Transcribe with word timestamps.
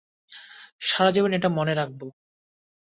সারাজীবন 0.81 1.31
এটা 1.33 1.49
মনে 1.49 1.73
রাখবো। 1.75 2.05